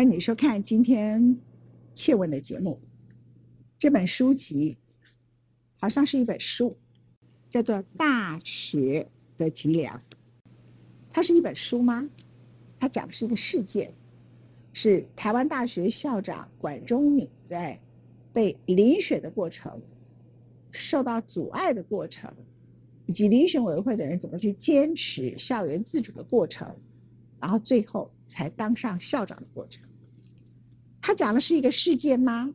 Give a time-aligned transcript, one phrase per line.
[0.00, 1.38] 欢迎你收看今天
[1.92, 2.80] 切问的节目。
[3.78, 4.78] 这本书籍
[5.78, 6.74] 好像是一本书，
[7.50, 9.94] 叫做《大学的脊梁》。
[11.10, 12.08] 它是一本书吗？
[12.78, 13.92] 它讲的是一个事件，
[14.72, 17.78] 是台湾大学校长管中闵在
[18.32, 19.82] 被遴选的过程
[20.70, 22.32] 受到阻碍的过程，
[23.04, 26.74] 以及遴选委员会的人怎么去坚持校园自主的过程，
[27.38, 28.10] 然后最后。
[28.30, 29.84] 才当上校长的过程，
[31.00, 32.54] 他讲的是一个事件吗？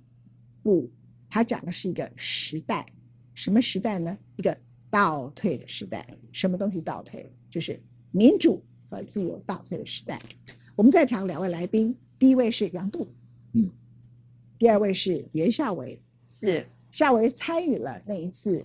[0.62, 0.92] 不，
[1.30, 2.86] 他讲的是一个时代。
[3.34, 4.18] 什么时代呢？
[4.38, 4.58] 一个
[4.90, 6.06] 倒退的时代。
[6.32, 7.30] 什么东西倒退？
[7.50, 7.82] 就是
[8.12, 10.20] 民主和自由倒退的时代。
[10.76, 13.08] 我们在场两位来宾，第一位是杨度，
[13.54, 13.70] 嗯，
[14.58, 18.64] 第二位是袁孝维，是夏维参与了那一次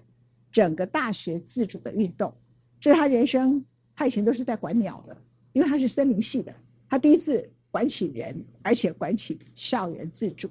[0.50, 2.32] 整个大学自主的运动，
[2.78, 5.16] 这是他人生，他以前都是在管鸟的，
[5.52, 6.52] 因为他是森林系的。
[6.88, 10.50] 他第一次管起人，而且管起校园自主。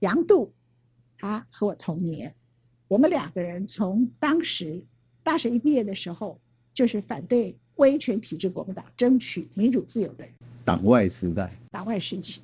[0.00, 0.52] 杨度，
[1.16, 2.34] 他和我同年，
[2.86, 4.82] 我们两个人从当时
[5.22, 6.40] 大学一毕业的时候，
[6.72, 10.32] 就是反对威权体制国民党，争取民主自由的人。
[10.64, 12.42] 党外时代，党外时期，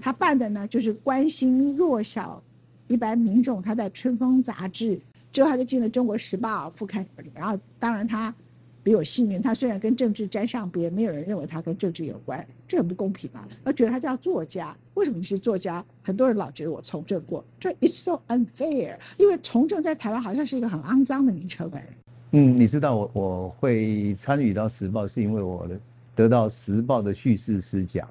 [0.00, 2.42] 他办的呢就是关心弱小
[2.88, 3.62] 一般民众。
[3.62, 5.00] 他在《春风》杂志
[5.32, 8.34] 之后，他就进了《中国时报》副刊，然后当然他。
[8.82, 13.46] 比我幸运，他虽然跟政治沾上边，没有人认为他跟政治有关，这很不公平啊！
[13.64, 15.84] 我觉得他叫作家，为什么你是作家？
[16.02, 21.88] 很多人老觉得我从政过，这 is so unfair，因为从政在台湾好像是一个很肮脏的名称哎。
[22.32, 25.80] 嗯，你知道我我会参与到时报，是因为我的
[26.16, 28.08] 得到时报的叙事师奖，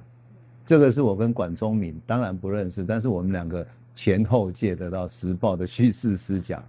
[0.64, 6.64] 这个是我跟管中敏当然不认识，但是我们两个前后届得到时报的叙事师奖，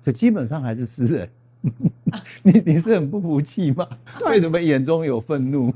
[0.00, 1.28] 就基本上还是诗人。
[2.42, 3.86] 你你是很不服气吗？
[4.26, 5.72] 为什么眼中有愤怒？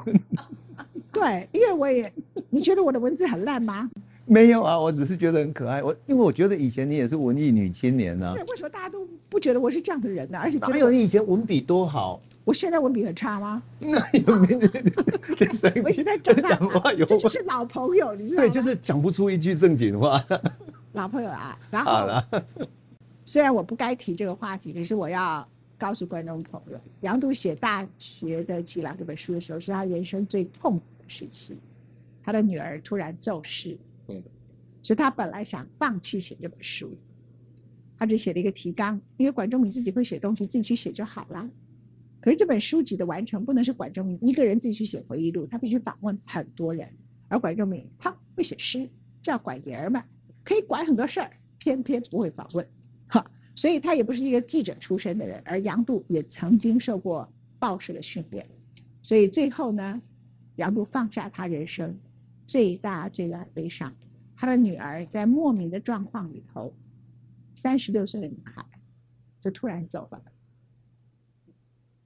[1.13, 2.11] 对，因为我也，
[2.51, 3.91] 你觉得我的文字很烂吗？
[4.25, 5.83] 没有啊，我只是觉得很可爱。
[5.83, 8.33] 我因为我觉得以前你也是文艺女青年呢。
[8.35, 10.39] 对，为什么大家都不觉得我是这样的人呢？
[10.39, 12.21] 而且没有你以前文笔多好。
[12.45, 13.63] 我现在文笔很差吗？
[13.79, 14.61] 那有没有？
[15.85, 18.49] 我现在讲话有，这就是老朋友，你知道吗？
[18.49, 20.25] 对，就是讲不出一句正经话。
[20.93, 22.07] 老朋友啊，然后
[23.25, 25.47] 虽然我不该提这个话题，可是我要。
[25.83, 31.59] 告诉观众朋友，杨度写《大学的脊梁》这本书的时候，是他人生最痛苦的时期。
[32.23, 33.77] 他的女儿突然骤逝，
[34.81, 36.97] 所以他本来想放弃写这本书，
[37.99, 41.51] 他只写了一个提纲，因为管仲明自己会写东西，自己去写就好了。
[42.21, 46.89] 可是这本书籍的完成不能是管仲明一个人自己去写回忆录，他必须访问很多人。
[47.27, 48.89] 而管仲明他会写诗，
[49.21, 50.01] 叫管爷儿们，
[50.45, 51.29] 可以管很多事儿，
[51.59, 52.65] 偏偏不会访问。
[53.63, 58.45] 所以他也不是一个记者出身的人，而杨度也曾经受过报社的训练，
[59.05, 60.03] 所以最后呢，
[60.57, 61.97] 杨度放下他人生
[62.45, 63.95] 最大最大的悲伤，
[64.35, 66.75] 他的女儿在莫名的状况里头，
[67.55, 68.67] 三十六岁的女孩
[69.41, 70.21] 就突然走了，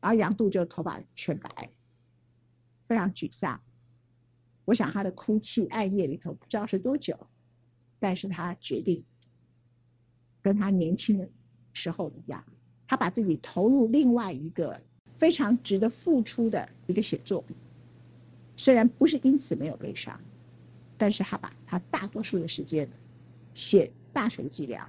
[0.03, 1.71] 然后杨度就头发全白，
[2.87, 3.59] 非常沮丧。
[4.66, 7.19] 我想他的哭泣暗夜里头不知道是多久，
[7.99, 9.03] 但是他决定
[10.43, 11.27] 跟他年轻的。
[11.77, 12.43] 时候一样，
[12.89, 14.81] 他把自己投入另外一个
[15.19, 17.45] 非常值得付出的一个写作，
[18.57, 20.19] 虽然不是因此没有悲伤，
[20.97, 22.89] 但是他把他大多数的时间
[23.53, 24.89] 写大学的计量，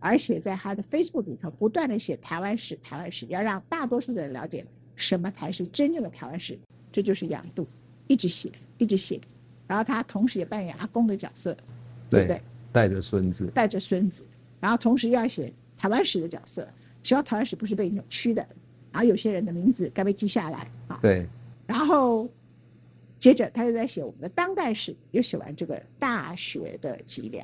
[0.00, 4.66] 而且在他的 Facebook 里头不断的写台湾史，台湾史要让大多数的人了解
[4.96, 6.58] 什么才是真正的台湾史，
[6.90, 7.64] 这就是杨度，
[8.08, 9.20] 一直写，一直写，
[9.68, 11.56] 然后他同时也扮演阿公的角色，
[12.10, 12.42] 对不对？
[12.72, 14.24] 带着孙子，带着孙子，
[14.58, 15.52] 然后同时又要写。
[15.80, 16.68] 台湾史的角色，
[17.02, 18.46] 希望台湾史不是被扭曲的，
[18.92, 20.98] 然后有些人的名字该被记下来啊。
[21.00, 21.26] 对。
[21.66, 22.28] 然后
[23.18, 27.42] 接着他又在写我们的当代史，又写完这个大学的脊梁。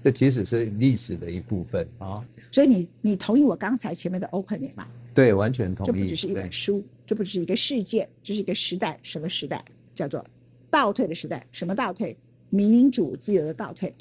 [0.00, 2.14] 这其实是历史的一部分啊。
[2.50, 4.88] 所以你你同意我刚才前面的 opening 吗？
[5.12, 5.86] 对，完全同意。
[5.86, 8.98] 这不只是一本书，这不只是一个事件，这是一个时代。
[9.02, 9.62] 什么时代？
[9.94, 10.24] 叫做
[10.70, 11.46] 倒退的时代。
[11.52, 12.16] 什么倒退？
[12.48, 13.92] 民主自由的倒退。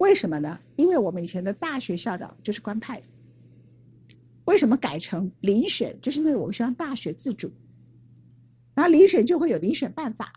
[0.00, 0.58] 为什么呢？
[0.76, 3.00] 因为我们以前的大学校长就是官派。
[4.46, 5.94] 为什么改成遴选？
[6.00, 7.52] 就是因为我们希望大学自主，
[8.74, 10.32] 然后遴选就会有遴选办法。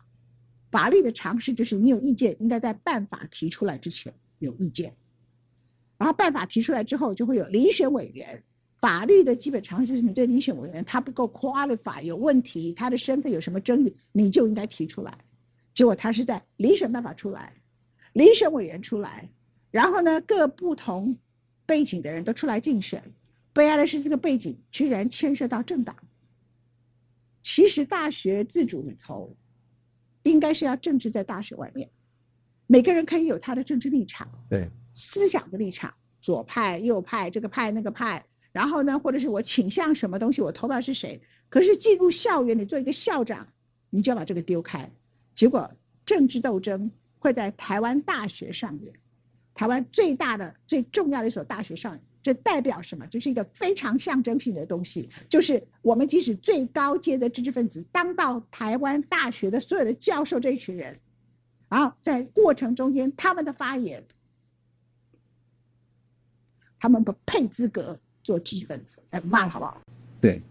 [0.70, 4.94] 法律的常识就是你有意见，应该在办法提出来之前有意见，
[5.98, 8.44] 然后办法提出来之后就会有遴选委员。
[8.78, 15.18] 法律的基本常识就是你对遴选委员他不够 qualify 有问题，他的身份有什么争议，你就应该提出来。
[15.74, 17.56] 结果他是在遴选办法出来，
[18.16, 19.30] 遴选委员出来。
[19.74, 21.18] 然后呢，各不同
[21.66, 23.02] 背景的人都出来竞选。
[23.54, 25.96] 悲哀的是，这个背景居然牵涉到政党。
[27.42, 29.36] 其实大学自主里头，
[30.22, 31.90] 应该是要政治在大学外面，
[32.68, 35.92] 每个人可以有他的政治立场，对，思想的立场，
[36.22, 41.20] 左派、右派，这个派那个派，然后呢，或者是我倾向什么东西，我投票是谁。
[41.50, 43.48] 可是进入校园，你做一个校长，
[43.90, 44.88] 你就要把这个丢开。
[45.34, 45.68] 结果
[46.06, 48.94] 政治斗争会在台湾大学上面，
[49.54, 52.00] 台湾最大的、最重要的一所大学上。
[52.24, 53.06] 这代表什么？
[53.08, 60.98] 这是一个非常象征性的东西，就是我们即使最高阶的知识分子当到台湾大学的所有的教授这一群人，
[61.68, 64.02] 然后在过程中间他们的发言，
[66.80, 69.82] 他们不配资格做知识分子，哎，骂的好不好？
[70.22, 70.42] 对，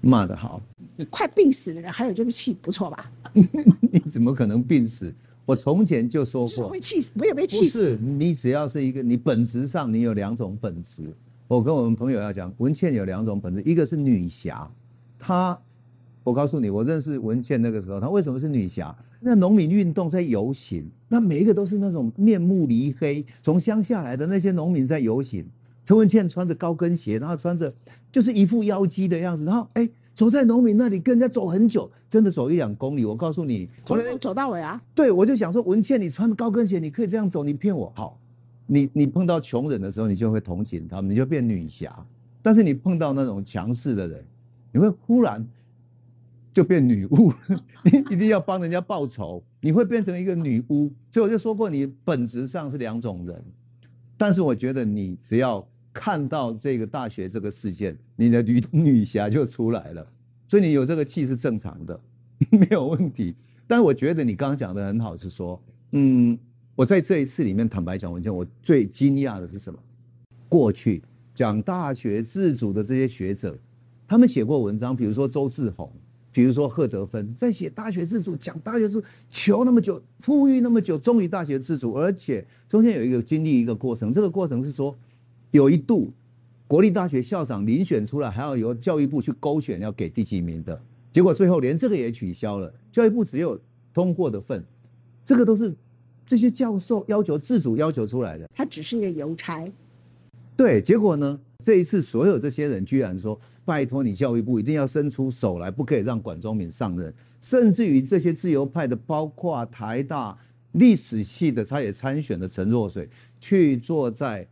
[0.00, 0.62] 骂的好。
[1.10, 3.12] 快病死的人还有这个气，不错吧？
[3.92, 5.14] 你怎么可能病死？
[5.48, 7.96] 我从前就说过，会气死，我也被气死。
[7.96, 11.10] 不是，你只要是一个，你本质上你有两种本质。
[11.46, 14.70] 我跟我们朋友要讲，文倩有两种本质，一个是女侠，
[15.18, 15.58] 她，
[16.22, 18.94] 我告诉你，我认识文倩那个时候，她为什么是女侠？
[19.22, 25.46] 那农民运动在游行，那每一个都是那种面目离黑，从乡下来的那些农民在游行。
[25.82, 27.72] 陈文倩穿着高跟鞋，然后穿着
[28.12, 29.88] 就是一副妖姬的样子，然后哎。
[30.18, 33.04] 走在农民那里，跟人家走很久，真的走一两公里。
[33.04, 34.82] 我告诉你，从头走到尾啊。
[34.92, 37.92] 对，我就想说，文倩，你穿高跟鞋，你可以这样走，你骗我？
[37.94, 38.18] 好，
[38.66, 42.04] 你你碰到穷人的时候，你就会同情他们，你就变女侠。
[42.42, 44.24] 但是你碰到那种强势的人，
[44.72, 45.46] 你会忽然
[46.52, 47.32] 就变女巫，
[47.86, 50.92] 你一定要帮人家报仇，你会变成一个女巫。
[51.12, 53.40] 所以我就说过，你本质上是两种人。
[54.16, 55.64] 但是我觉得你只要。
[55.92, 60.06] 看到这个大学这个事件，你的女 女侠就出来了，
[60.46, 62.00] 所以你有这个气是正常的，
[62.50, 63.34] 没有问题。
[63.66, 65.60] 但我觉得你刚刚讲的很好，是说，
[65.92, 66.38] 嗯，
[66.74, 69.78] 我在这一次里面坦白讲，文件我最惊讶的是什么？
[70.48, 71.02] 过去
[71.34, 73.58] 讲大学自主的这些学者，
[74.06, 75.92] 他们写过文章，比如说周志宏，
[76.32, 84.96] 比如说贺德芬，在写大学自主，讲大学自，求那么久，富裕那么久，终于大学自主，而且中间有一个经历一个过程，这个过程是说。
[85.50, 86.12] 有一度，
[86.66, 92.74] 国立大学校长遴选出来，还要由教育部去勾选，要给第几名的，结果最后连这个也取消了。
[92.92, 93.58] 教育部只有
[93.94, 94.62] 通过的份，
[95.24, 95.74] 这个都是
[96.26, 98.46] 这些教授要求自主要求出来的。
[98.54, 99.64] 他只是一个邮差。
[100.54, 101.40] 对，结果呢？
[101.64, 110.38] 这一次所有这些人居然说：“拜托你教育部一定要伸出手来，不可以让管中敏上任。”甚至于这些自由派的，包括台大
[110.72, 113.08] 历史系的，他也参选的陈若水，
[113.40, 114.46] 去坐在。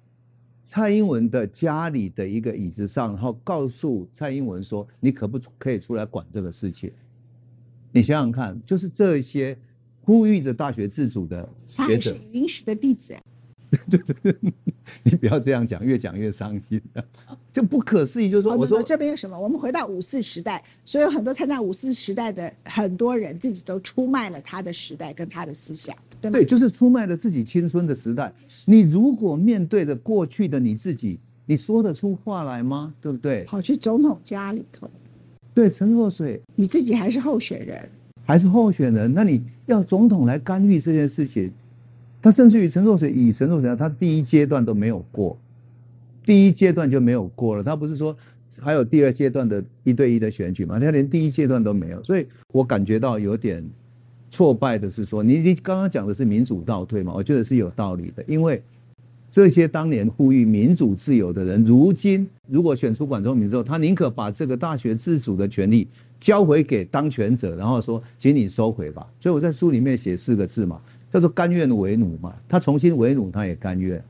[0.69, 6.91] 蔡英文的家里的一个椅子上，然后告诉蔡英文说：“你可不可以出来管这个事情？”
[7.95, 9.57] 你想想看，就是这些
[10.03, 13.15] 呼吁着大学自主的学者，是云石的弟子。
[13.89, 14.53] 对对对，
[15.03, 16.81] 你不要这样讲，越讲越伤心。
[17.53, 19.39] 就不可思议，就是说，我说这边有什么？
[19.39, 28.33] 我们回到五四时代，所以有很多参加五四时代的很多人，自己都出卖了他的时代跟他的思想，对对，就是出卖了自己青春的时代。
[28.67, 32.95] 你如果面对着过去的你自己，你说得出话来吗？
[33.01, 33.45] 对不对？
[33.45, 34.91] 跑去总统家里头，
[35.55, 37.89] 对，陈若水，你自己还是候选人，
[38.27, 41.51] 还是候选人，那你要总统来干预这件事情，
[42.21, 45.39] 他甚至于陈若水以陈若水，他第一阶段都没有过。
[46.25, 48.17] 第一阶段就没有过了，他不是说
[48.59, 50.81] 还有第二阶段的一对一的选举吗？
[50.81, 53.65] 他连第一阶段都没有，所以我感觉到有点
[54.29, 57.13] 挫败的是说，你你刚刚讲的是民主倒退嘛？
[57.15, 58.61] 我觉得是有道理的，因为
[59.31, 65.87] 这些当年呼吁民主自由的人，如今如果选出管中明之后，他宁可把这个大学自主的权利
[66.19, 69.07] 交回给当权者，然后说，请你收回吧。
[69.21, 70.81] 所以我在书里面写四个字嘛，
[71.11, 72.35] 叫做甘愿为奴嘛。
[72.49, 74.03] 他重新为奴，他也甘愿。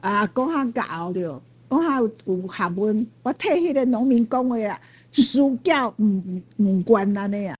[0.00, 1.22] 啊，讲下教对，
[1.70, 3.06] 讲下有学问。
[3.22, 4.80] 我替迄个农民讲话啦，
[5.12, 7.56] 书教唔唔关安尼啊，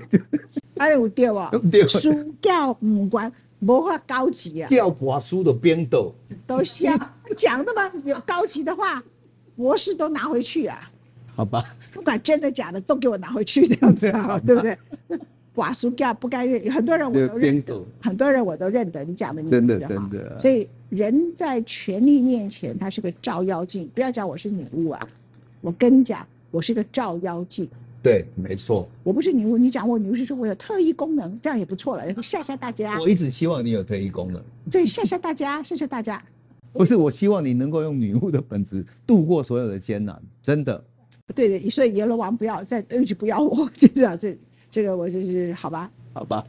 [0.76, 1.50] 安尼有对无？
[1.70, 1.86] 对。
[1.88, 4.68] 书教唔关，无法高级啊。
[4.68, 6.12] 教博书的编导
[6.46, 6.98] 都像
[7.36, 9.02] 讲那么有高级的话，
[9.56, 10.90] 博士都拿回去啊。
[11.40, 11.64] 好吧。
[11.90, 14.76] 不管真的假的，都给我拿回去，这样子啊， 对不对？
[15.54, 20.38] 寡叔家不甘愿，很多人我都认得，很多人我都认得你讲的，真的真的。
[20.38, 23.90] 所以人在权力面前，他是个照妖镜。
[23.94, 25.08] 不要讲我是女巫啊，
[25.62, 27.66] 我跟你讲，我是个照妖镜。
[28.02, 28.86] 对，没错。
[29.02, 33.00] 我不是女巫，你讲我女巫是说我有特异功能，这样也不错了，吓吓大家。
[33.00, 34.42] 我一直希望你有特异功能。
[34.70, 36.22] 对，吓吓大家， 吓吓大家。
[36.72, 40.84] 不是，我希望你能够用女巫的本质度过所有的艰难，真的。
[41.34, 44.36] 对的，所以阎罗王不要再对不起，不要我， 就这样这。
[44.70, 46.46] 这个我就是好吧，好吧，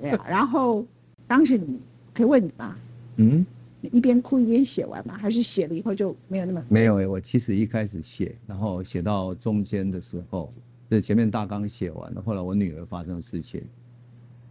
[0.00, 0.24] 对啊。
[0.28, 0.86] 然后
[1.26, 1.76] 当时你
[2.14, 2.76] 可以问你吗？
[3.16, 3.44] 嗯，
[3.80, 5.18] 你一边哭一边写完吗？
[5.18, 6.64] 还是写了以后就没有那么？
[6.68, 10.52] 没有诶，我其实一开始写，然后写到中间的时候，
[10.88, 13.60] 就是前面大纲写完了，后来我女儿发生事情，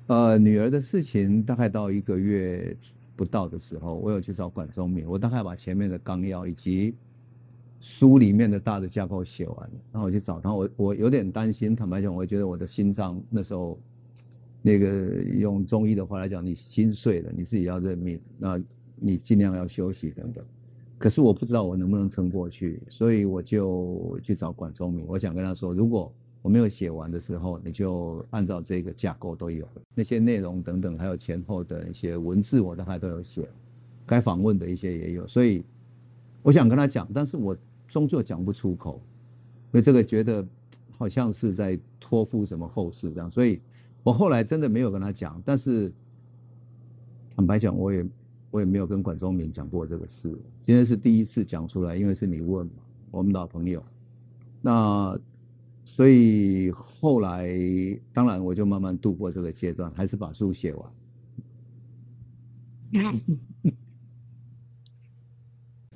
[0.07, 2.75] 呃，女儿的事情大概到一个月
[3.15, 6.93] 不到的时候，我有去找管中明，我大概把前面的纲要以及
[7.83, 13.75] 书里面的大的架构写完，然后我去找他，我我有点担心，坦白讲，我觉得我的心脏那时候，
[14.61, 18.61] 那个用中医的话来讲，你心碎了，你自己要认命，那
[18.97, 20.45] 你尽量要休息等等。
[20.99, 33.49] 可是我不知道我能不能撑过去，所以我就去找管中明，我想跟他说，如果我没有写完的时候，你就按照这个架构都有那些内容等等，还有前后的一些文字，我大概都有写，
[34.05, 35.63] 该访问的一些也有，所以
[36.43, 37.57] 我想跟他讲，但是我。
[37.91, 39.01] 终究讲不出口，
[39.69, 40.47] 所以这个觉得
[40.97, 43.61] 好像是在托付什么后事这样，所以
[44.01, 45.41] 我后来真的没有跟他讲。
[45.43, 45.91] 但是
[47.35, 48.07] 坦白讲，我也
[48.49, 50.29] 我也没有跟管中明讲过这个事。
[50.61, 52.69] 今天是第一次讲出来，因为是你问，
[53.11, 53.83] 我们老朋友。
[54.61, 55.19] 那
[55.83, 57.49] 所以后来
[58.13, 60.93] 当然我就慢慢度过这个阶段，还是把书写完。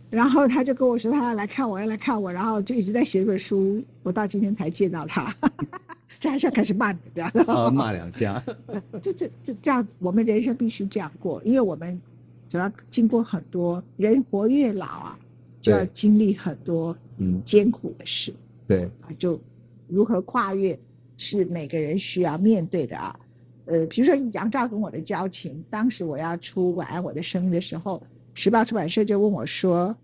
[0.09, 3.83] 然后他就跟我说他要来看我，要来看我，然后就一直在写这本书。
[4.03, 5.35] 我到今天才见到他，
[6.19, 7.71] 这还是要开始骂你的。
[7.71, 8.41] 骂两下。
[9.01, 11.99] 就这这这样，我们人生必须这样过，因为我们
[12.47, 15.19] 只要经过很多人活越老啊，
[15.61, 18.33] 就要经历很多嗯艰苦的事。
[18.67, 19.39] 对啊，就
[19.87, 20.77] 如何跨越
[21.17, 23.19] 是每个人需要面对的啊。
[23.65, 28.01] 呃，比如说杨照跟我的交情，当时我要出《晚安我的生日》的时候，
[28.35, 29.97] 时报出版社就问我说。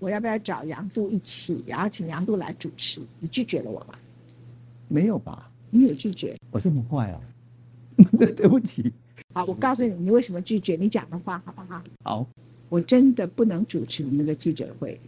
[0.00, 3.00] 我要不要找杨度一起，然后请杨度来主持？
[3.18, 3.94] 你拒绝了我吗？
[4.86, 5.50] 没有吧？
[5.70, 6.36] 你有拒绝？
[6.52, 7.20] 我这么坏啊？
[8.16, 8.92] 对不起。
[9.34, 10.76] 好，我告诉你，你为什么拒绝？
[10.76, 11.82] 你讲的话好不好？
[12.04, 12.26] 好。
[12.68, 15.00] 我真的不能主持你那个记者会。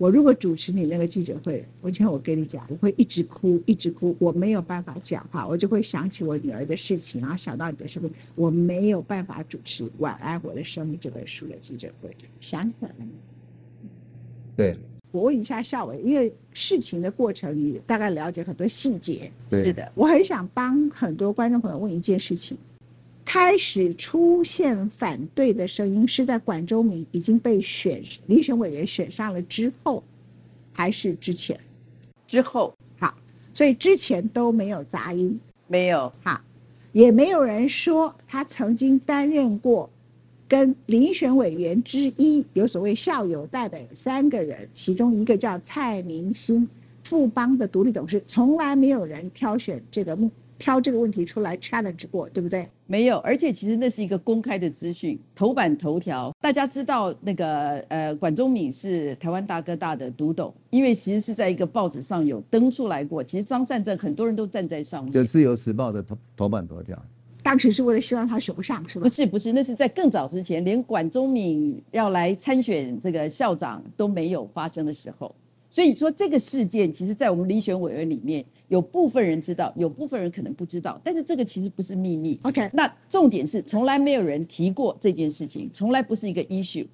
[0.00, 12.08] 我如果主持你那个记者会，我今天我跟你讲，我会一直哭，一直哭，我没有办法讲话，我就会想起我女儿的事情，然后想到你的生命，我没有办法主持《晚安我的生命》这本书的记者会。
[12.40, 12.94] 想起来了。
[14.56, 14.74] 对，
[15.12, 19.30] 我问一下校委，因为事情的过程你大概了解很多细节。
[19.50, 22.56] 是的，我很想帮很多观众朋友问一件事情：
[23.32, 30.02] 开始出现反对的声音是在管中明已经被选遴选委员选上了之后，
[30.72, 31.56] 还是之前？
[32.26, 32.74] 之后。
[32.98, 33.14] 好，
[33.54, 36.12] 所以之前都没有杂音，没有。
[36.24, 36.40] 好，
[36.90, 39.88] 也没有人说他曾经担任过。
[40.48, 46.68] 跟遴选委员之一有所谓校友代表三个人，其中一个叫蔡明星，
[47.04, 50.16] 富邦的独立董事，从来没有人挑选这个
[50.60, 52.68] 挑这个问题出来 challenge 过，对不对？
[52.86, 67.02] 没有，而且其实那是一个公开的资讯，头版头条，大家知道那个呃管中敏是台湾大哥大的独董，因为其实是在一个报纸上有登出来过，其实张善政很多人都站在上面，就自由时报的头头版头条。
[67.42, 69.04] 当时是为了希望他选不上，是吧？
[69.04, 75.34] 不是不是，那是在更早之前，连管中敏要来参选这个校长都没有发生的时候。
[75.70, 80.98] 所以说这个事件，其实，在我们遴选委员里面，有部分人知道，有部分人可能不知道。
[81.02, 82.38] 但是这个其实不是秘密。
[82.44, 86.86] OK，那重点是从来没有人提过这件事情，从来不是一个 issue，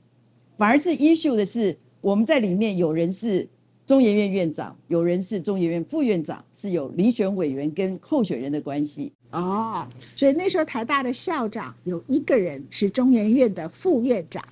[0.56, 3.47] 反而是 issue 的是我们在里面有人是
[3.85, 9.12] 中研院院长，有人是中研院副院长，是有遴选委员跟候选人的关系。
[9.33, 14.42] 哦，所以那时候台大的校长有一个人是中研院的副院长，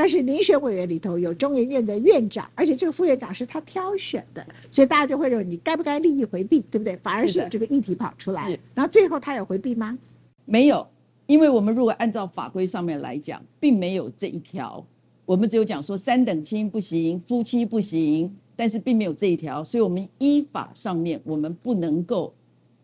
[0.00, 6.96] 但是遴选委员里头有中研院的院长，而且这个副院长是他挑选的，所以大家就会认为你该不该利益回避，对不对？
[7.02, 9.98] 反而是有这个议题跑出来，然后最后他有回避吗？
[10.46, 10.86] 没有，
[11.26, 14.82] 因为我们如果按照法规上面来讲，并没有这一条，
[15.26, 22.32] 我们只有讲说三等亲不行，夫妻不行，但是并没有这一条，所以我们依法上面我们不能够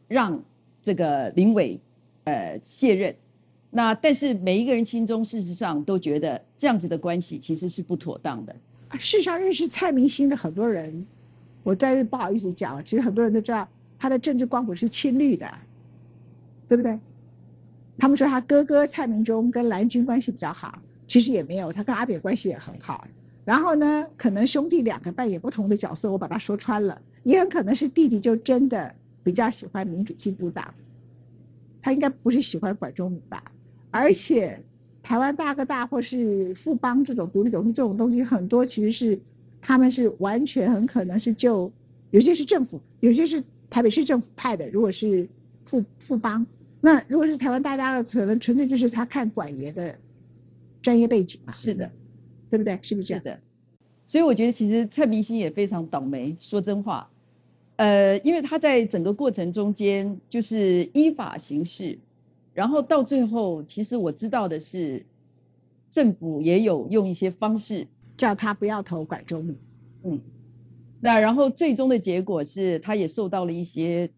[0.06, 0.38] 让。
[0.82, 1.80] 这个林伟，
[2.22, 3.12] 呃，卸任，
[3.76, 8.56] 那但是每一个人心中事实上都觉得这样子的关系其实是不妥当的。
[8.98, 11.06] 事实上，认识蔡明星的很多人，
[11.62, 13.68] 我在这不好意思讲，其实很多人都知道
[13.98, 15.46] 他的政治光谱是亲绿的，
[16.66, 16.98] 对不对？
[17.98, 23.06] 他们说他哥哥蔡明忠跟蓝军关系比较好，其实也没有，他跟阿扁关系也很好。
[23.44, 28.94] 然后呢，可能兄弟两个扮演不同的角色，我把他说穿了，也很可能是弟弟就真的。
[29.22, 30.72] 比较喜欢民主进步党，
[31.82, 33.42] 他应该不是喜欢管中民吧？
[33.96, 34.60] 而且
[35.02, 39.18] 台湾大哥大或是富邦这种独立董事这种东西很多，其实是
[39.60, 41.70] 他们是完全很可能是就
[42.10, 44.68] 有些是政府，有些是台北市政府派的。
[44.70, 45.28] 如果是
[45.64, 46.46] 富富邦，
[46.80, 49.96] 那如果是台湾大大的，可能纯粹就是他看管爷的
[50.82, 51.52] 专业背景嘛？
[51.52, 51.90] 是的，
[52.50, 52.78] 对不对？
[52.82, 53.14] 是不是？
[53.14, 53.38] 是的。
[54.04, 57.08] 所以我觉得其实蔡明星也非常倒霉，说真话。
[57.76, 61.98] 呃，因为他在整个过程中间就是依法行事，
[62.56, 65.04] 然后到最后，其实我知道的是，
[65.90, 67.86] 政府也有用一些方式
[68.16, 69.58] 叫他不要投管中闵。
[70.04, 70.18] 嗯，
[70.98, 74.08] 那然后最终的结果是，他也受到了一些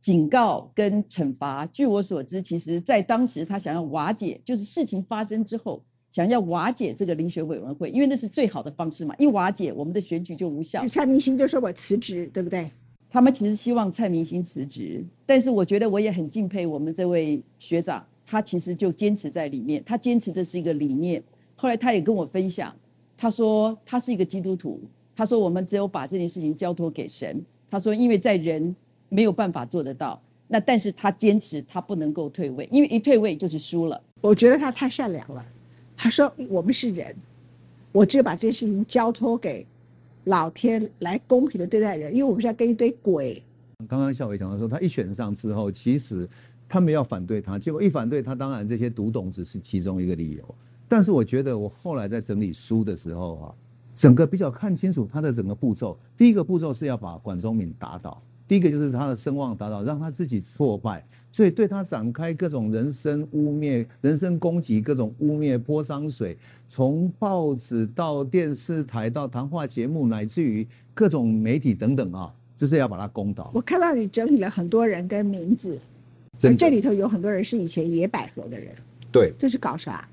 [0.00, 1.64] 警告跟惩罚。
[1.64, 10.86] 据我所知，其实在当时他想要瓦解，就是事情发生之后，想要瓦解这个遴选委员会，因为那是最好的方式嘛，一瓦解，我们的选举就无效。
[10.86, 12.70] 蔡明星就说我辞职，对不对？
[13.10, 21.20] 他们其实希望蔡明星辞职，但是我觉得我也很敬佩我们这位学长，他其实就坚持在里面，他坚持的是一个理念。
[21.56, 22.74] 后来他也跟我分享。
[23.16, 24.80] 他说他是一个基督徒。
[25.14, 27.44] 他说我们只有把这件事情交托给神。
[27.70, 28.74] 他说因为在人
[29.08, 34.00] 没有办法做得到，那但是他坚持他不能够退位，因为一退位就是输了。
[34.20, 35.44] 我觉得他太善良了。
[35.96, 37.14] 他说我们是人，
[37.92, 39.66] 我只有把这件事情交托给
[40.24, 43.42] 老天来公平的对待人，因为我们是要跟一堆鬼。
[43.88, 46.28] 刚刚校伟讲到说，他一选上之后，其实
[46.68, 50.54] 他们要反对他，结果一反对他，当然这些读懂只是其中一个理由。
[50.86, 53.54] 但是我觉得，我后来在整理书的时候啊，
[53.94, 55.98] 整个比较看清楚他的整个步骤。
[56.16, 58.20] 第一个步骤是要把管中敏打倒，
[58.50, 73.52] 第一个就是他的声望达到，让他自己挫败，所以对他展开各种人身污蔑、人身攻击、各种污蔑泼脏水，从报纸到电视台到谈话节目，乃至于各种媒体等等啊，就是要把他攻倒。
[73.54, 75.80] 我看到你整理了很多人跟名字，
[76.58, 78.74] 这里头有很多人是以前野百合的人，
[79.12, 80.08] 对，这是搞啥？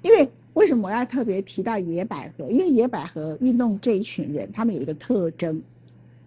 [0.00, 2.50] 因为为什么我要特别提到野百合？
[2.50, 5.60] 因为野百合运动这一群人，他们有一个特征，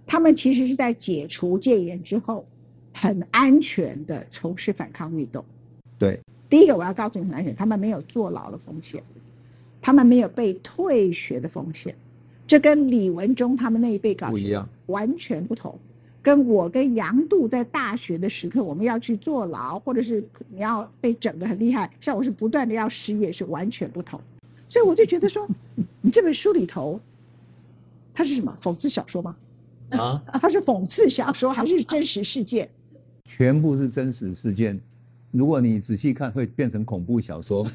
[0.06, 2.46] 他们其实是在解除戒严之后，
[2.94, 5.44] 很安全的从事反抗运动。
[5.98, 6.20] 对，
[6.50, 9.02] 第一个我要告诉你很安全，他们没有坐牢的风险，
[9.82, 11.96] 他们没有被退学的风险，
[12.46, 15.78] 这跟李文忠他们那一辈搞不一样，完全不同。
[16.22, 24.18] 跟我跟杨度在大学的时刻，我们要去坐牢，或者是你要被整的很厉害，像我是不断的要失业，是完全不同。
[24.70, 25.46] 所以我就觉得说，
[26.00, 26.98] 你这本书里头，
[28.14, 29.36] 它是什么讽刺小说吗？
[29.98, 32.70] 啊， 它是讽刺小说还是真实事件？
[33.26, 34.80] 全部是真实事件。
[35.32, 37.66] 如果你仔细看，会变成恐怖小说。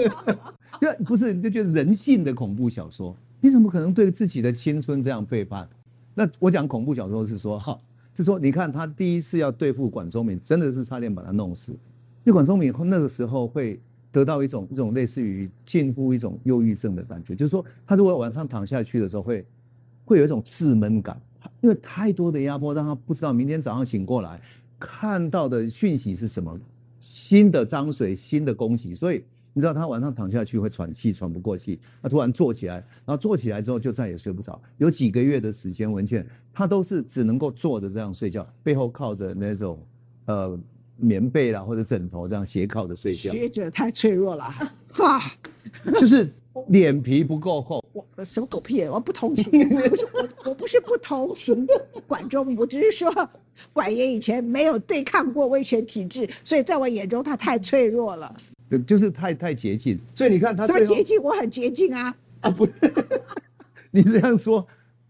[0.80, 5.68] 就不是，你就觉得人性的恐怖小说，你怎么可能对自己的青春这样背叛？
[6.14, 7.78] 那我讲恐怖小说是说哈，
[8.14, 11.72] 是说你看他第一次要对付管中敏，真的是差点把他弄死。
[11.72, 11.78] 因
[12.26, 13.80] 为管中敏那个时候会
[14.12, 19.44] 得到一种一种类似于近乎一种忧郁症的感觉，就是说他如果晚上躺下去的时候会
[20.04, 21.20] 会有一种自闷感，
[21.64, 24.38] 因为太多的压迫让他不知道明天早上醒过来
[24.78, 26.60] 看到的讯息是什么，
[26.98, 29.24] 新的脏水，新的攻击，所以。
[29.56, 32.74] 你知道他晚上躺下去会喘气，喘不过气，他突然坐起来，
[33.06, 34.60] 然后坐起来之后就再也睡不着。
[34.78, 39.78] 有几个月的时间，文倩他都是只能够坐着这样睡觉，背后靠着那种
[40.24, 40.58] 呃
[40.96, 43.30] 棉被啦或者枕头这样斜靠着睡觉。
[43.32, 44.44] 学者太脆弱了，
[44.98, 45.22] 哇，
[46.00, 46.28] 就是
[46.68, 47.84] 脸皮不够厚。
[47.92, 48.82] 我什么狗屁？
[48.84, 51.66] 我不同情，不是我，我不是不同情
[52.06, 53.12] 管仲，我只是说
[53.72, 58.34] 管爷以前没有对抗过威权体制，所以在我眼中他太脆弱了。
[58.68, 61.22] 对，就是太太捷径，所以你看他什么捷径？
[61.22, 62.14] 我很捷径啊！
[62.40, 62.72] 啊，不是，
[63.92, 64.66] 你这样说，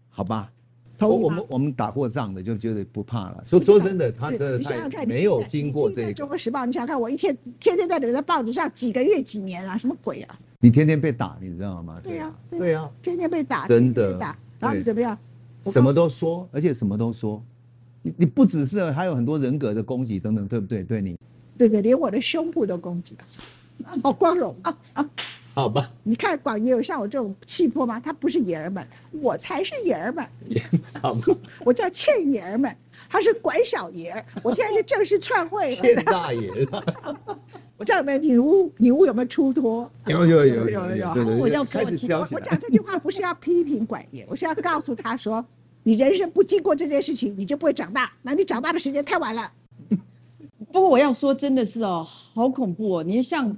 [0.09, 0.51] 好吧？
[0.99, 3.43] 我我们我们打过仗的，就觉得不怕了。
[3.45, 6.13] 说说真的，他真的太没有经过这个。
[6.13, 10.39] 中国时报，你想想看，我一天天天在留在报纸上几个月几年啊，什么鬼啊？
[10.65, 11.99] 你天天被打，你知道吗？
[12.01, 15.15] 对呀，对呀，天天被打，真的打，然后你怎么样？
[15.65, 17.39] 什么都说，而且什么都说。
[18.01, 20.83] 你你不只是还有很多人格的攻击等等，对不对？
[20.83, 21.15] 对你。
[21.55, 25.07] 对对，连我的胸部都攻击了，好 光荣啊啊！
[25.55, 27.97] 好吧，你看广爷有像我这种气魄吗？
[27.97, 30.27] 他不是爷儿们，我才是爷儿们。
[31.01, 31.21] 好吧，
[31.63, 32.75] 我叫欠爷儿们，
[33.09, 34.25] 他是管小爷儿。
[34.43, 35.81] 我现在是正式串会了。
[35.81, 36.51] 欠大爷。
[37.77, 38.69] 我道有没有女巫？
[38.77, 39.89] 女巫有没有出脱？
[40.07, 41.37] 有有有有有。
[41.39, 45.45] 我要开始我我讲这句话不是要批评管爷，我是要告诉他说，
[45.83, 48.11] 你人生不经过这件事情，你就不会长大。
[48.23, 49.49] 那你长大的时间太晚了。
[50.73, 53.03] 不过我要说，真的是哦，好恐怖哦！
[53.03, 53.55] 你像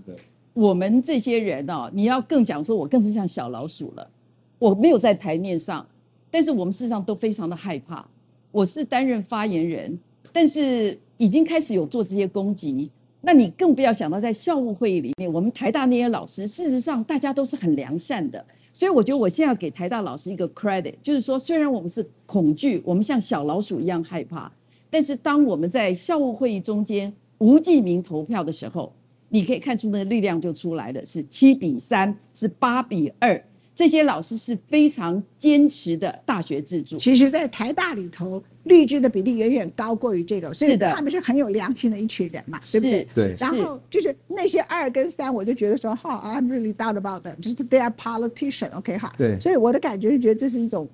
[0.58, 4.10] 我们这些人哦，你要更讲说，我更是像小老鼠了。
[4.58, 5.86] 我没有在台面上，
[6.32, 8.04] 但是我们事实上都非常的害怕。
[8.50, 9.96] 我是担任发言人，
[10.34, 12.90] 但是已经开始有做这些攻击。
[13.22, 18.44] 那你更不要想到在校务会议里面，我们台大那些老师，事实上大家都是很良善的。
[18.74, 24.52] 所以我觉得我现在要给台大老师一个 credit，就是说，虽然我们是恐惧，我们像小老鼠一样害怕。
[24.90, 28.92] 但是当我们在校务会议中间无记名投票的时候，
[29.38, 33.40] 你可以看出那个力量就出来了，是七比三，是八比二，
[33.76, 36.98] 这些老师是非常坚持的大学自主。
[36.98, 43.08] 其实，在台大里头，绿军的比例远远高过于这个，所以是的他们是很有良心的一群人嘛，对不对是？
[43.14, 49.14] 对然后就是那些二跟三，我就觉得说，哈、i m really doubt about them，就是 they are politician，OK、哈。
[49.20, 50.90] 对所以我的感觉是觉得这是一种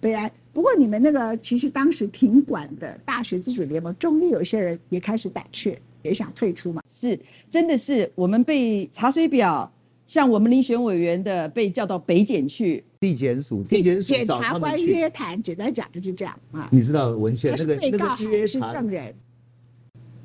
[0.00, 0.30] 悲哀。
[0.52, 6.80] 不过你们那个其实当时挺管的大学自主联盟，中立有些人也开始胆怯，也想退出嘛。
[6.88, 7.18] 是，
[7.50, 9.70] 真的是我们被查水表，
[10.06, 14.76] 像我们遴选委员的被叫到北检去，地检署，地检署检察官。
[14.82, 16.68] 约谈，简单讲就是这样啊。
[16.70, 19.14] 你知道文献那个那被告个约是证，人？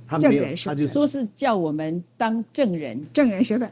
[0.07, 3.01] 他没有证人，是他就说是叫我们当证人。
[3.13, 3.71] 证人身份，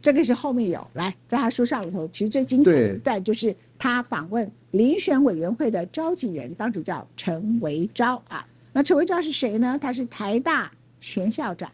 [0.00, 8.46] 这个是后面有来，在他书上里头，其实最精彩的一段就是他访问遴选委员会的召集人，当主叫陈维昭啊。
[8.72, 9.78] 那陈维昭是谁呢？
[9.78, 11.70] 他是台大前校长，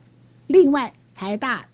[0.46, 1.68] 另外台大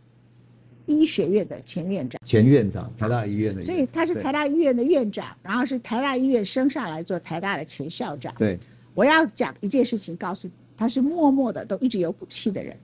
[0.87, 8.35] 医学院的前院长，前院长，台大医院的院长，所以他是台大医院的院长，然后是台大医院升上来做台大的前校长。
[8.37, 8.59] 对
[8.93, 12.77] 我要讲一件事情，告诉你，他是默默的，都一直有骨气的人。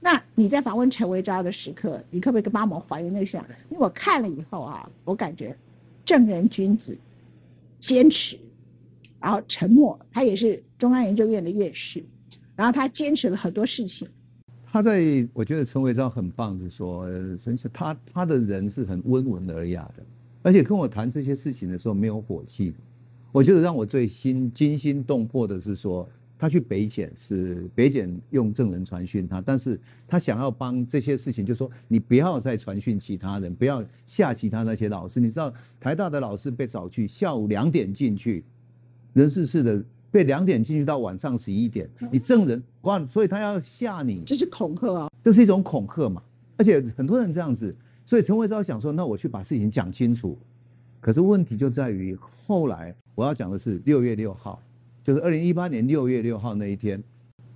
[0.00, 3.44] 那你在访问陈维昭的时刻，你可不可以跟帮我们还原那个像？
[3.68, 5.54] 因为我看了以后啊，我感觉
[6.04, 6.96] 正人君子，
[7.78, 8.38] 坚持，
[9.20, 9.98] 然后沉默。
[10.10, 12.02] 他也是中央研究院的院士，
[12.56, 14.08] 然后他坚持了很多事情。
[14.74, 20.02] 他在我觉得陈维昭很棒，是说，呃，真是他他的人是很温文尔雅的，
[20.42, 22.74] 而且跟我谈这些事情的时候没有火气。
[23.30, 26.04] 我觉得让我最心惊心动魄的是说，
[26.36, 35.20] 他去北检是北检用证人传讯他，但是他想要帮这些事情，就说你不要再传讯其他人，不要吓其他那些老师。
[35.20, 38.42] 你知道台大的老师被找去，下午两点进去，
[39.12, 39.84] 人事室的
[40.14, 46.22] 被两点进去到晚上十一点，你证人哇，所以他要吓你，这是恐吓啊，这是一种恐吓嘛。
[46.56, 47.74] 而且很多人这样子，
[48.06, 50.38] 所以陈维昭想说，那我去把事情讲清楚。
[51.00, 54.62] 可是问题就在于后来我要讲的是六月六号，
[55.02, 57.02] 就是二零一八年六月六号那一天，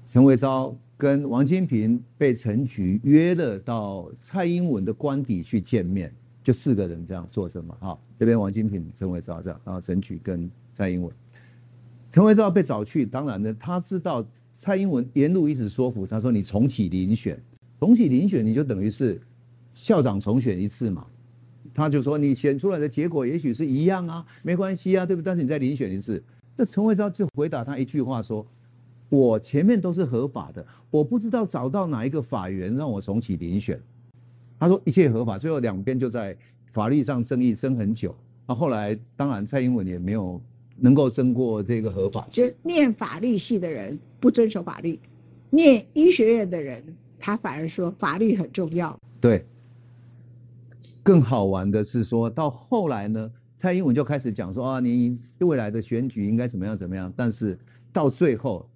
[0.04, 11.14] 陈维昭跟王金平被陈局约了到蔡英文的官邸去见面，就四个人这样坐着嘛，哈，这边王金平、陈维昭这样，然后陈局跟蔡英文。
[12.10, 17.40] 陈维昭被找去，当然呢，他知道蔡英文沿路一直说服他说：“你重启遴选，
[17.78, 19.20] 重启遴选，你就等于是
[19.72, 21.06] 校长重选一次嘛。”
[21.74, 25.26] 他就说：“你选出来的结果也许是一样啊，没关系啊，对不对？
[25.26, 26.22] 但是你再遴选一次。”
[26.56, 28.44] 那陈维昭就回答他一句话说
[29.10, 33.80] ：“我前面都是合法的，我不知道找到哪一个法源让我重启遴选。”
[34.58, 36.36] 他说一切合法，最后两边就在
[36.72, 38.12] 法律上争议争很久。
[38.46, 40.40] 那后来当然蔡英文也没有
[40.80, 42.26] 能够争过这个合法。
[42.30, 44.98] 其实念法律系的人不遵守法律，
[45.50, 46.82] 念医学院的人
[47.18, 48.98] 他反而说法律很重要。
[49.20, 49.44] 对，
[51.02, 57.58] 更好玩的是说到后来呢，蔡英文就开始讲说啊，你未来的选举应该怎么样怎么样，但是
[57.92, 58.68] 到最后，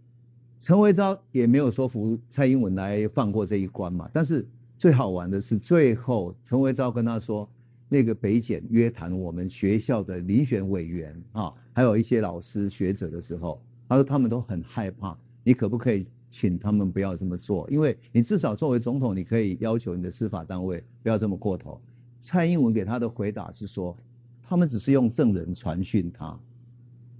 [0.59, 4.09] 陈维昭也没有说服蔡英文来放过这一关嘛。
[4.13, 7.49] 但是最好玩的是，最后陈维昭跟他说，
[7.93, 17.69] 那个北检约谈我们学校的遴选委员啊，还有一些老师学者的时候，他说他们都很害怕，你可不可以请他们不要这么做？
[17.71, 21.79] 因为你至少作为总统，你可以要求你的司法单位不要这么过头。
[22.19, 23.95] 蔡英文给他的回答是说，
[24.43, 26.41] 他们只是用证人传讯他，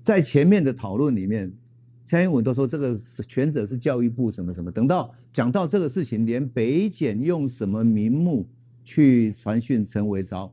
[0.03, 1.53] 在前面的讨论里面，
[2.07, 2.97] 蔡英文都说这个
[3.29, 4.73] 权责是教育部什么什么。
[4.73, 8.49] 等到讲到这个事情，连北检用什么名目
[8.85, 10.53] 去传讯陈维昭，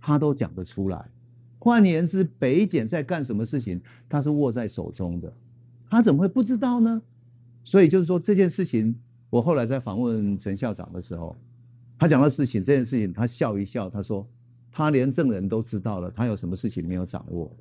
[0.00, 1.10] 他都讲得出来。
[1.58, 5.32] 换言之，北检在干什么事情，他是握在手中的，
[5.90, 7.02] 他怎么会不知道呢？
[7.64, 8.94] 所以就是说这件事情，
[9.28, 11.36] 我后来在访问陈校长的时候，
[11.98, 14.26] 他讲的事情，这件事情他笑一笑，他说
[14.70, 17.54] 他连证人都知道了，他有什么事情没有掌握，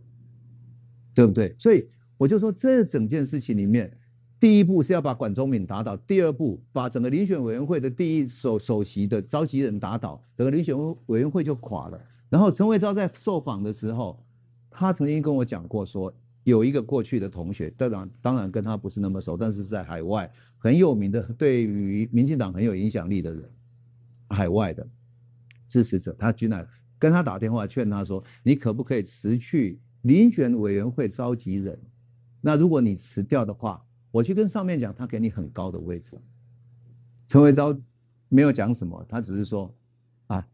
[1.15, 1.56] 对不对？
[1.58, 1.86] 所以
[2.17, 3.97] 我就说这整件事情里面，
[4.39, 12.00] 第一步是要把管中敏打倒，第二步把整个遴选委员会的第一首首席的召集人打倒，整个遴选委员会就垮了。
[12.30, 14.24] 然后陈维昭在受访的时候，
[14.70, 16.13] 他曾经跟我讲过说。
[16.44, 23.52] 有一个过去的同学，当然当然跟他不是那么熟，但是在海外很有名的，对于民进党很有影响力的人，
[24.30, 24.88] 海外的
[25.68, 26.66] 支持者，他居然
[26.98, 31.78] 跟他打电话劝他说：“你可不可以辞去遴选委员会召集人？
[32.40, 36.18] 那如果你辞掉的话，我去跟上面讲，他给你很高的位置。”
[37.28, 37.78] 陈维昭
[38.30, 39.74] 没有讲什么，他只是说
[40.28, 40.48] ：“啊，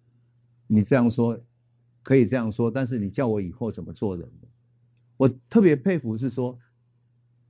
[0.65, 1.39] 你这样说
[2.03, 4.29] 可以这样说，但是你叫我以后怎么做人？”
[5.17, 6.55] 我特别佩服是说，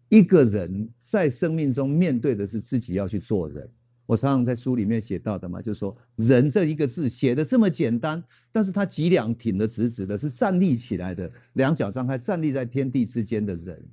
[0.10, 3.70] 一个人在生命中面对的是自己要去做人，
[4.06, 13.84] 我常常在书里面写到的嘛，就是说“人”这一个字写的这么简单，但是他脊梁挺得直直的，是站立起来的，两脚张开，站立在天地之间的人。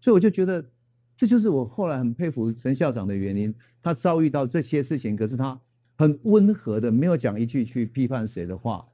[0.00, 0.70] 所以我就觉得，
[1.14, 3.54] 这就是我后来很佩服陈校长的原因。
[3.82, 5.60] 他遭遇到这些事情，可是他
[5.98, 8.88] 很温和的，没有讲一句去批判谁的话，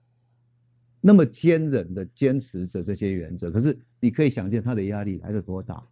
[1.00, 3.50] 那么坚韧的坚持着这些原则。
[3.50, 5.82] 可是你可以想见他的压力来得多大。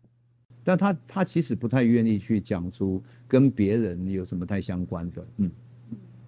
[0.66, 5.50] 但他他其实不太愿意去讲出跟别人有什么太相关的，嗯，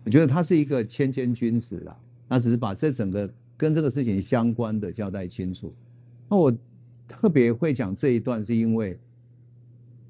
[0.04, 5.74] 我觉得他是一个谦谦君子啦，他只是把这整个跟这个事情相关的交代清楚。
[6.28, 6.54] 那我
[7.08, 9.00] 特别会讲这一段，是因为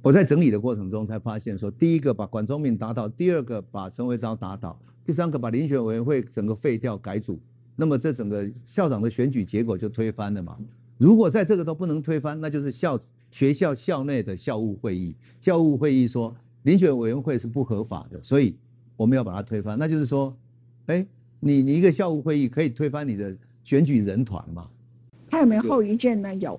[0.03, 7.39] 我在整理的过程中才发现，说第一个把管中敏打倒，第二个把陈维昭打倒，第三个把遴选委员会整个废掉改组，
[7.77, 10.57] 那么这整个校长的选举结果就推翻了嘛。
[10.99, 12.99] 如果在这个都不能推翻，那就是校
[13.31, 15.15] 学校校内的校务会议。
[15.41, 16.35] 校务会议说
[16.65, 18.57] 遴选委员会是不合法的，所以
[18.97, 19.79] 我们要把它推翻。
[19.79, 20.35] 那就是说，
[20.87, 21.07] 哎，
[21.39, 24.69] 你你一个校务会议可以推翻你的选举人团吗？
[25.29, 26.35] 他有没有后遗症呢？
[26.37, 26.59] 有。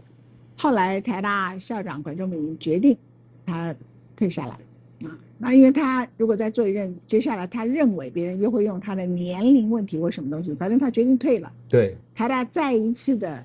[0.55, 2.97] 后来台大校长管仲明决定
[3.45, 3.75] 他
[4.15, 4.59] 退下来
[5.03, 5.17] 啊。
[5.37, 11.51] 那因为他如果再做一任，接下来他认为别人又会用他的年龄问题或什么东西，反正他决定退了。
[11.69, 11.95] 对。
[12.15, 13.43] 台大再一次的。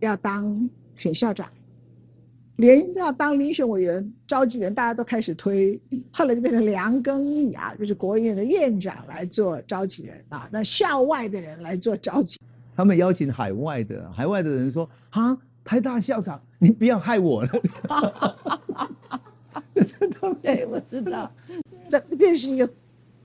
[0.00, 1.48] 要当选校长，
[2.56, 12.36] 连要当遴选委员、召集人，大家都开始推，后来就变成梁庚义啊，就是国务院的院长来做召集人啊，那校外的人来做召集。
[12.74, 17.48] 他们邀请海外的，海外的人说：“啊，台大校长，你不要害我了。”
[20.42, 21.32] 对，我知道，
[21.88, 22.68] 那便是一个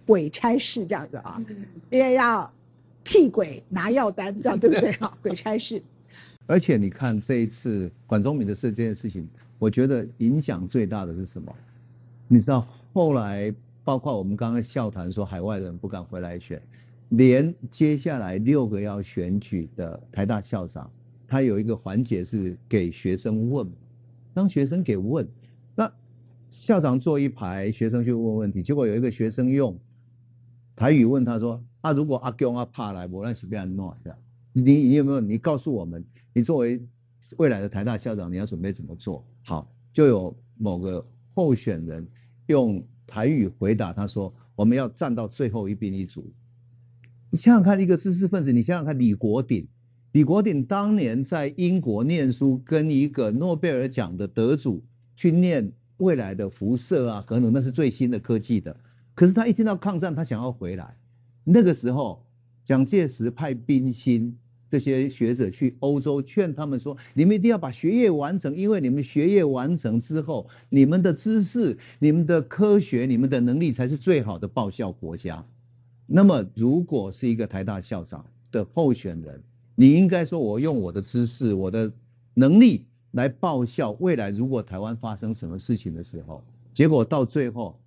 [0.05, 1.43] 鬼差事这样子啊，
[1.89, 2.51] 因为要
[3.03, 5.15] 替鬼拿药单，这样对不对啊？
[5.21, 5.81] 鬼差事。
[6.45, 9.27] 而且你看这一次管中敏的事这件事情，
[9.59, 11.53] 我觉得影响最大的是什么？
[12.29, 12.61] 你知道
[12.93, 16.61] 后来包括我们刚刚笑谈说海外人不敢回来选，
[17.09, 20.89] 连接下来六个要选举的台大校长，
[21.27, 23.69] 他有一个环节是给学生问，
[24.33, 25.31] 让学生给问，那
[26.49, 29.77] 校长坐一排，学生去问问题，结果有一个学生用
[30.75, 34.19] 台语问他说：“啊，如果阿公阿怕来，我那是变弄这样。”
[34.53, 35.19] 你你有没有？
[35.19, 36.81] 你告诉我们，你作为
[37.37, 39.23] 未来的台大校长，你要准备怎么做？
[39.43, 41.05] 好，就有某个
[41.35, 42.07] 候选人
[42.47, 46.25] 用台语回答他说：“我们要站到最后一兵一卒。”
[47.29, 49.67] 你想想看，一个知识分子，你想想看，李国鼎，
[50.13, 54.83] 李国鼎当年在英国念书，跟一个诺贝尔奖的得主
[55.13, 58.75] 去念未来的辐射啊，核能那是最新的科技的。
[59.13, 60.97] 可是他一听到抗战，他想要回来。
[61.43, 62.25] 那个时候，
[62.63, 64.37] 蒋介石派兵心。
[64.69, 75.45] 这些学者去欧洲劝他们说：“你们一定要把学业完成，因为你们学业完成之后，你们的知识、你们的科学、你们的能力才是最好的报效国家。”
[76.05, 79.41] 那么，如果是一个台大校长的候选人，
[79.75, 81.89] 你应该说：“我用我的知识、我的
[82.33, 84.29] 能力来报效未来。
[84.29, 86.41] 如果台湾发生什么事情的时候，
[86.73, 87.77] 结果到最后，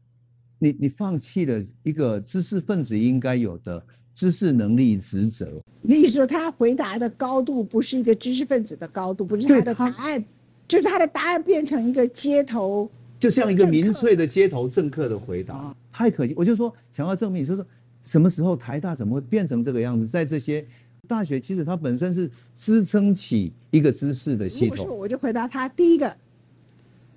[0.59, 10.23] 你你放弃了一个知识分子应该有的。”知识能力职责，你说他回答的高度不是一个知识分子的高度，不是他的答案，
[10.69, 12.91] 就是他的答案变成一个街头，
[13.21, 16.35] 就像一个民粹的街头政客的回答，太可惜。
[16.37, 17.65] 我就说想要证明，就是
[18.03, 20.07] 什么时候台大怎么会变成这个样子？
[20.07, 20.67] 在这些
[21.09, 24.77] 大学，其实它本身是支撑起一个知识的系统。
[24.77, 26.17] 不是我就回答他：第一个，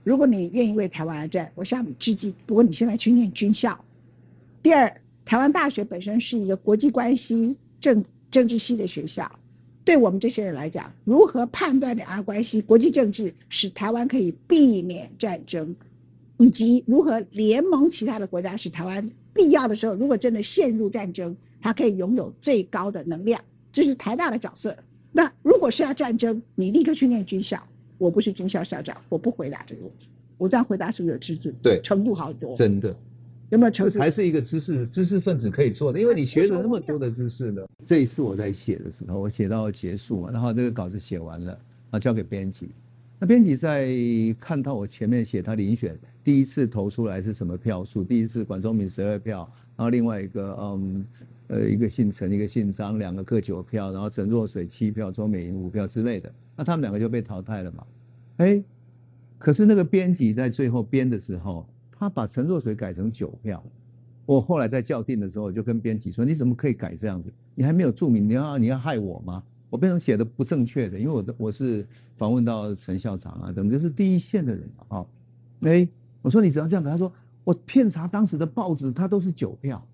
[0.03, 2.33] 如果你愿意为台湾而战，我向你致敬。
[2.45, 3.83] 不过你现在去念军校。
[4.61, 4.93] 第二。
[5.25, 9.39] 台湾大学本身是一个国际关系政政治系的学校，
[9.85, 15.73] 对我们这些人来讲，如何判断两岸关系、国际政治，使台湾可以避免战争，
[16.39, 23.41] 以及如何联盟其他的国家，使台湾必要的时候，如果真的陷入战争，它可以拥有最高的能量，
[23.73, 24.73] 这是台大的角色。
[25.11, 27.61] 那如果是要战争，你立刻去念军校。
[27.97, 30.09] 我不是军校校长，我不回答这个问题。
[30.37, 31.53] 我这样回答是不是有知识？
[31.61, 32.53] 对，程度好多。
[32.55, 32.95] 真的。
[33.49, 33.99] 有没有程度？
[33.99, 37.61] 还是一个知识知识分子可以做的，因为你学了那么多的知识呢。
[37.85, 41.59] 这一次我在写的时候，我写到结束嘛，然后这个稿子写完了，
[41.91, 42.69] 啊，交给编辑。
[43.19, 43.89] 那编辑在
[44.39, 51.05] 看到我前面写他遴选第一次投出来是什么票数，第一次管中敏十二票，然后另外一个嗯
[51.47, 57.85] 呃一个姓陈一个姓张，两个各九票，然后陈若水七票，周美莹五票之类的，那他们两个就被淘汰了嘛？
[58.37, 58.63] 哎，
[59.37, 61.65] 可是那个编辑在最后编的时候。
[61.95, 63.63] 他把陈若水改成九票，
[64.25, 67.31] 我后来在校订的时候就跟编辑说：“你怎么可以改这样子？
[67.55, 69.41] 你还没有注明，你要你要害我吗？
[69.69, 75.05] 我变成写的不正确的，因为我的我是访问到陈校长啊，等于是第一线的人啊。
[75.61, 75.87] 哎，
[76.21, 77.09] 我说你只要这样子，他说
[77.45, 79.87] 我片查当时的报纸，他都是九票。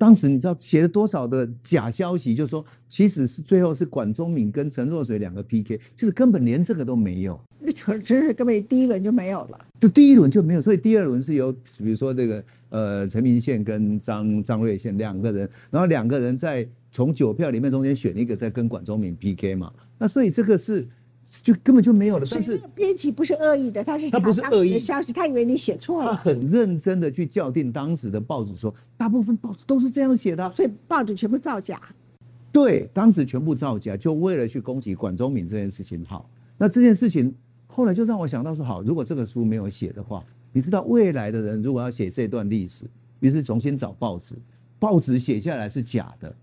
[0.00, 7.38] 当时你知道写了多少的假消息，就说其实是最后是管中敏跟陈若水两个 PK，其实根本连这个都没有。
[7.58, 9.60] 那真是根本第一轮就没有了。
[9.78, 19.70] 就第一轮就没有，所以第二轮是由比如说这个呃陈明宪跟张张瑞宪两个人，然后两个人在从九票里面中间选一个，再跟管中敏 PK 嘛。
[19.98, 20.88] 那所以这个是
[21.42, 22.26] 就根本就没有了。
[22.30, 26.10] 但是编辑不是恶意的，他是他不是恶意的消息，他以为你写错了。
[26.10, 31.80] 他很认真的去校订当时的报纸，说大部分报纸都是这样写的，所以报纸全部造假。
[32.52, 36.04] 对，当时全部造假，就为了去攻击管中敏这件事情。
[36.04, 37.34] 好，那这件事情。
[37.72, 42.84] 后来就让我想到说，好，如果这个书没有写的话，你知道未来的人如果要写这段历史，
[43.20, 44.34] 于是重新找报纸，
[44.76, 46.34] 报纸写下来是假的，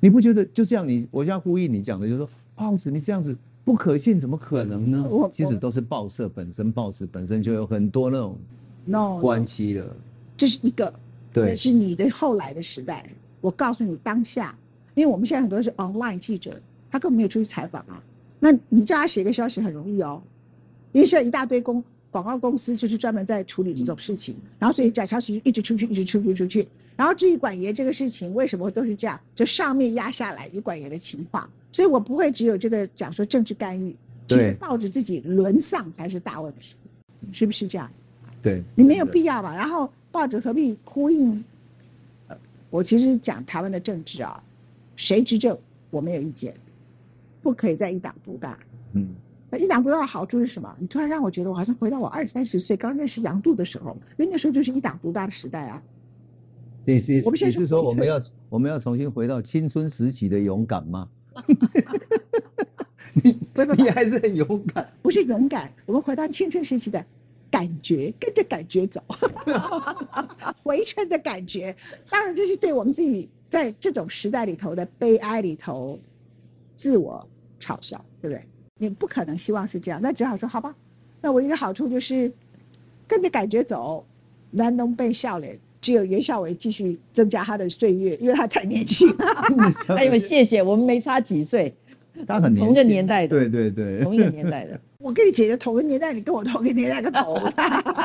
[0.00, 0.88] 你不觉得就这样？
[0.88, 5.08] 你我现在呼应你讲的，就是说报纸你这样子不可信，怎么可能呢？
[5.32, 8.36] 其实都是报社本身，报纸本身就有很多那种
[8.84, 9.96] no 关系了。
[10.36, 10.92] 这是一个，
[11.32, 13.08] 对，是你的后来的时代。
[13.40, 14.56] 我告诉你当下，
[14.94, 18.02] 因为我们现在很多是 online 记者，他根本没有出去采访啊，
[18.40, 20.20] 那你叫他写个消息很容易哦。
[20.92, 26.66] 因为现在一大堆公广告公司就是专门在处理这种事情，然后所以假消息一直出去，一直出去出去。
[26.94, 29.18] 然后至于管爷这个事情，为什么都是这样？
[29.34, 33.96] 就上面压下来有管爷的情况，所以我不会只有这个讲说政治干预，
[34.28, 36.76] 其实报纸自己沦丧才是大问题，
[37.32, 37.90] 是不是这样？
[38.40, 39.56] 对，你没有必要吧？
[39.56, 41.42] 然后报纸何必呼应？
[42.70, 44.42] 我其实讲台湾的政治啊，
[44.96, 45.58] 谁执政
[45.90, 46.54] 我没有意见，
[47.42, 48.58] 不可以在一党独大。
[48.92, 49.14] 嗯。
[49.50, 50.74] 那一党独大的好处是什么？
[50.78, 55.82] 你突然让我觉得我好像回到我二三十岁刚认识杨度的时候，因为那时候就是一党独大的时代啊。
[56.82, 61.06] 这是你是说我们要我们要重新回到青春时期的勇敢吗？
[63.14, 63.38] 你
[63.82, 67.04] 你还是很勇敢，不是勇敢，我们回到青春时期的
[67.50, 69.02] 感觉，跟着感觉走，
[70.64, 71.74] 回春的感觉。
[72.08, 75.98] 当然，这是对我们自己在这种时代里头的悲哀里头
[76.74, 77.28] 自我
[77.60, 78.42] 嘲笑，对不对？
[78.78, 80.74] 你不可能希望是这样，那只好说好吧。
[81.20, 82.32] 那唯一的好处就是
[83.06, 84.04] 跟着感觉走，
[84.50, 89.06] 南农被笑脸，只有袁孝伟继续增加他的岁月，因为他太年轻。
[89.94, 91.74] 哎呦，谢谢，我们没差几岁，
[92.26, 94.80] 他很同个年代的，对对对，同一个年代的。
[94.98, 97.34] 我跟你姐姐同个年代，你跟我同个年代个头。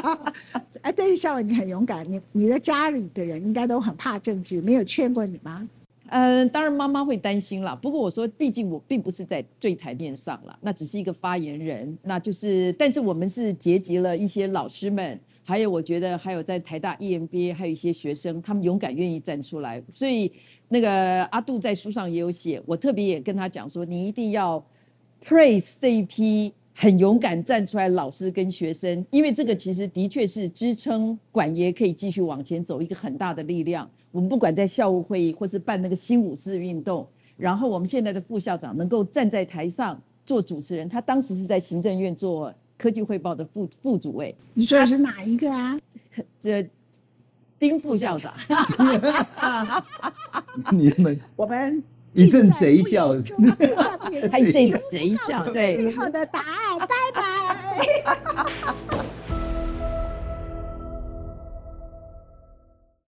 [0.82, 5.70] 哎，但是孝伟你很勇敢，你你的家里的人应该都很怕政治，没有劝过你吗？
[6.10, 7.76] 嗯，当然妈妈会担心啦。
[7.76, 11.98] 不过我说，毕竟我并不是在最台面上了，那只是一个发言人。
[12.02, 19.82] 那就是，但是我们是结集了一些老师们，还有我觉得还有在台大 EMBA 还有一些学生，他们勇敢愿意站出来。
[19.90, 20.30] 所以
[20.68, 24.62] 那个阿杜在书上也有写，我特别也跟他讲说，你一定要
[25.24, 33.90] praise 这一批很勇敢站出来老师跟学生，因为这个其实的确是支撑管爷可以继续往前走一个很大的力量。
[34.12, 37.08] 我们不管在校务会议，或是办那个新五四运动，
[37.38, 44.36] 然后我们现在的副校长能够站在台上做主持人，他当时是在行政院做科技汇报的副副主委。
[44.54, 45.78] 你说的是哪一个啊？
[46.40, 46.68] 这
[47.60, 48.34] 丁副校长。
[50.72, 53.10] 你们我们一阵 贼笑，
[54.32, 55.44] 还一阵贼笑。
[55.52, 58.78] 对，最后的答案，拜拜。